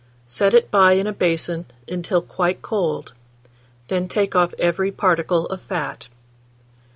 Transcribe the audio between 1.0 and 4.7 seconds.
a basin until quite cold, then take off